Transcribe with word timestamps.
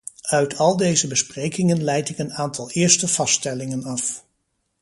Uit 0.27 0.57
al 0.57 0.77
deze 0.77 1.07
besprekingen 1.07 1.83
leid 1.83 2.09
ik 2.09 2.17
een 2.17 2.33
aantal 2.33 2.69
eerste 2.71 3.07
vaststellingen 3.07 3.83
af. 3.83 4.25